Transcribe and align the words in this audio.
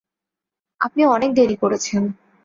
আপনি 0.81 1.01
অনেক 1.07 1.31
দেরি 1.33 1.55
করেছেন! 1.55 2.03